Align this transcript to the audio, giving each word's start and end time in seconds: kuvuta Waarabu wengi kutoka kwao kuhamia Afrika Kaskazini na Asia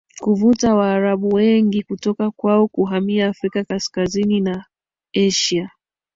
kuvuta 0.19 0.75
Waarabu 0.75 1.27
wengi 1.29 1.83
kutoka 1.83 2.31
kwao 2.31 2.67
kuhamia 2.67 3.27
Afrika 3.27 3.63
Kaskazini 3.63 4.39
na 4.41 4.65
Asia 5.15 5.71